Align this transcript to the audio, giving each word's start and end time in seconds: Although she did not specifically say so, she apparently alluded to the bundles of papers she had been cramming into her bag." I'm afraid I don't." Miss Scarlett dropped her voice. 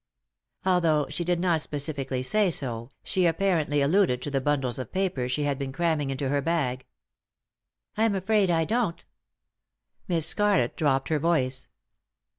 Although 0.65 1.05
she 1.09 1.23
did 1.23 1.39
not 1.39 1.61
specifically 1.61 2.23
say 2.23 2.49
so, 2.49 2.89
she 3.03 3.27
apparently 3.27 3.81
alluded 3.83 4.19
to 4.23 4.31
the 4.31 4.41
bundles 4.41 4.79
of 4.79 4.91
papers 4.91 5.31
she 5.31 5.43
had 5.43 5.59
been 5.59 5.71
cramming 5.71 6.09
into 6.09 6.29
her 6.29 6.41
bag." 6.41 6.87
I'm 7.99 8.15
afraid 8.15 8.49
I 8.49 8.65
don't." 8.65 9.05
Miss 10.07 10.25
Scarlett 10.25 10.75
dropped 10.75 11.09
her 11.09 11.19
voice. 11.19 11.69